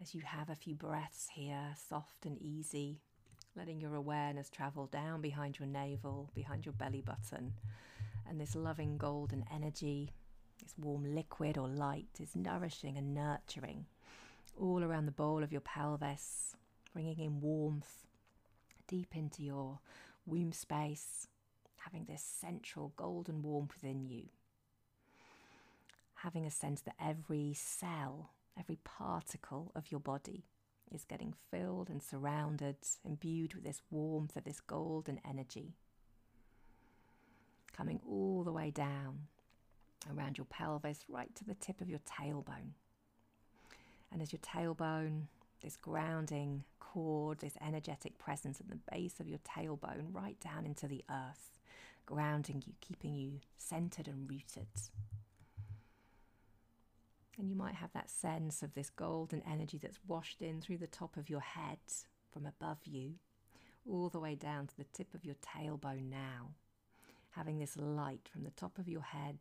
[0.00, 3.00] as you have a few breaths here, soft and easy,
[3.54, 7.52] letting your awareness travel down behind your navel, behind your belly button,
[8.28, 10.12] and this loving golden energy,
[10.62, 13.86] this warm liquid or light is nourishing and nurturing
[14.58, 16.56] all around the bowl of your pelvis,
[16.92, 18.06] bringing in warmth
[18.88, 19.78] deep into your
[20.26, 21.28] womb space,
[21.76, 24.24] having this central golden warmth within you
[26.22, 30.44] having a sense that every cell, every particle of your body
[30.92, 35.74] is getting filled and surrounded, imbued with this warmth of this golden energy.
[37.72, 39.28] Coming all the way down
[40.12, 42.72] around your pelvis, right to the tip of your tailbone.
[44.12, 45.26] And as your tailbone,
[45.62, 50.88] this grounding cord, this energetic presence at the base of your tailbone, right down into
[50.88, 51.58] the earth,
[52.06, 54.66] grounding you, keeping you centered and rooted.
[57.40, 60.86] And you might have that sense of this golden energy that's washed in through the
[60.86, 61.78] top of your head
[62.30, 63.14] from above you,
[63.90, 66.50] all the way down to the tip of your tailbone now.
[67.30, 69.38] Having this light from the top of your head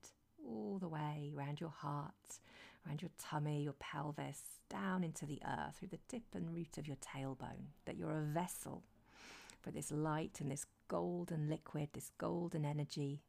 [0.47, 2.39] all the way around your heart,
[2.87, 6.87] around your tummy, your pelvis, down into the earth through the tip and root of
[6.87, 7.73] your tailbone.
[7.83, 8.81] That you're a vessel
[9.59, 13.23] for this light and this golden liquid, this golden energy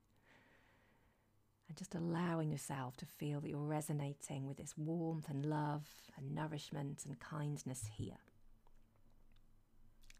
[1.70, 6.34] and just allowing yourself to feel that you're resonating with this warmth and love and
[6.34, 8.18] nourishment and kindness here.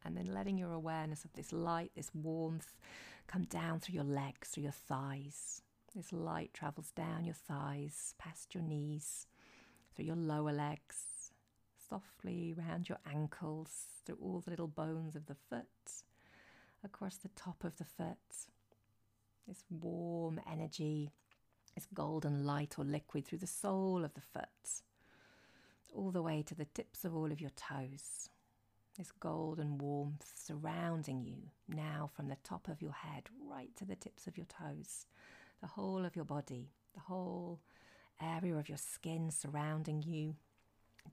[0.04, 2.76] And then letting your awareness of this light, this warmth,
[3.26, 5.62] come down through your legs, through your thighs.
[5.92, 9.26] This light travels down your thighs, past your knees,
[9.96, 11.32] through your lower legs,
[11.88, 15.66] softly around your ankles, through all the little bones of the foot,
[16.84, 18.46] across the top of the foot,
[19.48, 21.10] this warm energy,
[21.80, 24.82] this golden light or liquid through the sole of the foot,
[25.94, 28.28] all the way to the tips of all of your toes.
[28.98, 31.38] This golden warmth surrounding you
[31.74, 35.06] now from the top of your head right to the tips of your toes,
[35.62, 37.60] the whole of your body, the whole
[38.20, 40.34] area of your skin surrounding you,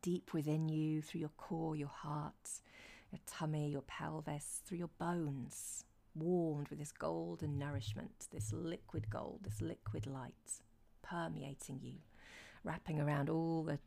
[0.01, 2.59] deep within you, through your core, your heart,
[3.09, 5.85] your tummy, your pelvis, through your bones,
[6.17, 10.61] warmed with this golden nourishment, this liquid gold, this liquid light
[11.01, 11.95] permeating you,
[12.63, 13.79] wrapping around all the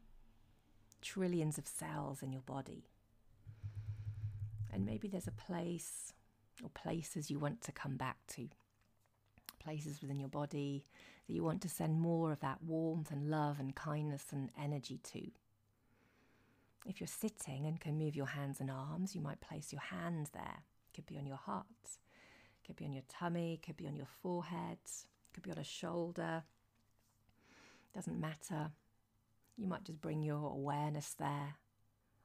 [1.02, 2.84] trillions of cells in your body.
[4.72, 6.12] And maybe there's a place
[6.62, 8.48] or places you want to come back to,
[9.62, 10.84] places within your body
[11.26, 14.98] that you want to send more of that warmth and love and kindness and energy
[15.12, 15.30] to.
[16.86, 20.30] If you're sitting and can move your hands and arms, you might place your hands
[20.30, 20.62] there.
[20.88, 21.66] It Could be on your heart,
[22.70, 24.78] could be on your tummy, could be on your forehead,
[25.34, 26.44] could be on a shoulder.
[27.92, 28.70] Doesn't matter.
[29.56, 31.56] You might just bring your awareness there,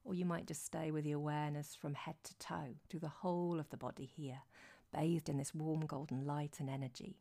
[0.04, 3.60] or you might just stay with the awareness from head to toe, through the whole
[3.60, 4.38] of the body here,
[4.94, 7.18] bathed in this warm golden light and energy.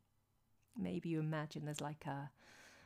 [0.79, 2.31] Maybe you imagine there's like a,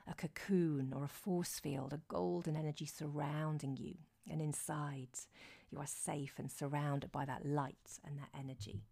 [0.09, 3.97] a cocoon or a force field, a golden energy surrounding you,
[4.30, 5.18] and inside
[5.68, 8.84] you are safe and surrounded by that light and that energy.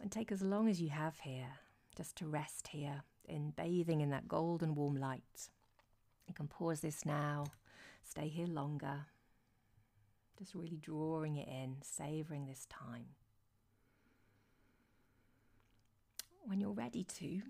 [0.00, 1.48] And take as long as you have here
[1.96, 5.48] just to rest here in bathing in that golden warm light.
[6.26, 7.44] You can pause this now,
[8.02, 9.06] stay here longer,
[10.38, 13.06] just really drawing it in, savoring this time.
[16.46, 17.42] When you're ready to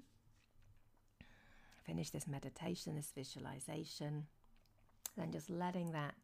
[1.84, 4.26] finish this meditation, this visualization,
[5.16, 6.14] then just letting that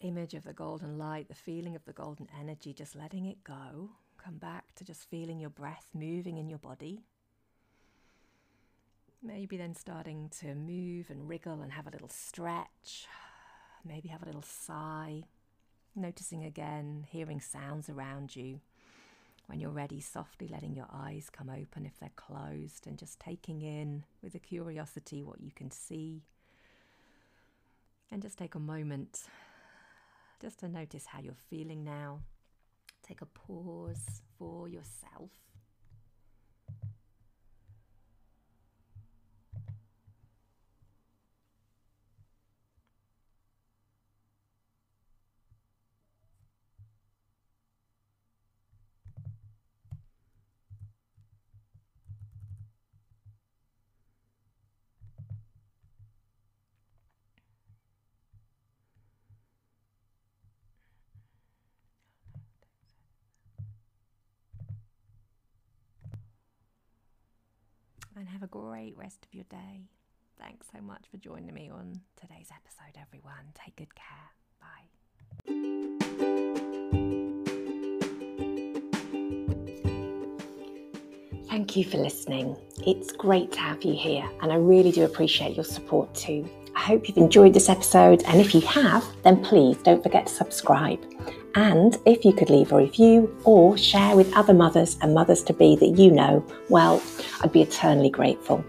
[0.00, 3.90] image of the golden light, the feeling of the golden energy, just letting it go.
[4.26, 7.04] Come back to just feeling your breath moving in your body.
[9.22, 13.06] Maybe then starting to move and wriggle and have a little stretch.
[13.84, 15.22] Maybe have a little sigh.
[15.94, 18.58] Noticing again, hearing sounds around you.
[19.46, 23.62] When you're ready, softly letting your eyes come open if they're closed and just taking
[23.62, 26.24] in with a curiosity what you can see.
[28.10, 29.20] And just take a moment
[30.42, 32.22] just to notice how you're feeling now.
[33.06, 35.30] Take a pause for yourself.
[68.16, 69.88] And have a great rest of your day.
[70.40, 73.52] Thanks so much for joining me on today's episode, everyone.
[73.54, 74.32] Take good care.
[74.60, 74.88] Bye.
[81.48, 82.56] Thank you for listening.
[82.86, 86.48] It's great to have you here, and I really do appreciate your support too.
[86.74, 90.32] I hope you've enjoyed this episode, and if you have, then please don't forget to
[90.32, 91.00] subscribe.
[91.56, 95.54] And if you could leave a review or share with other mothers and mothers to
[95.54, 97.02] be that you know, well,
[97.40, 98.62] I'd be eternally grateful.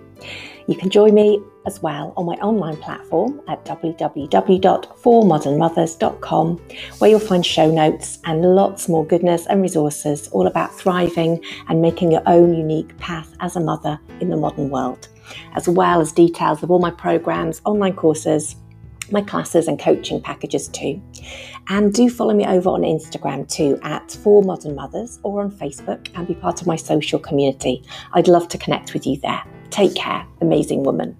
[0.67, 6.57] You can join me as well on my online platform at www.formodernmothers.com,
[6.97, 11.81] where you'll find show notes and lots more goodness and resources all about thriving and
[11.81, 15.09] making your own unique path as a mother in the modern world,
[15.55, 18.55] as well as details of all my programs, online courses
[19.11, 21.01] my classes and coaching packages too.
[21.69, 26.09] And do follow me over on Instagram too at For Modern Mothers or on Facebook
[26.15, 27.83] and be part of my social community.
[28.13, 29.43] I'd love to connect with you there.
[29.69, 31.17] Take care, amazing woman.